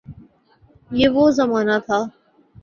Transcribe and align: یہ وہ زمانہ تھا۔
یہ 0.91 1.07
وہ 1.15 1.23
زمانہ 1.37 1.77
تھا۔ 1.85 1.99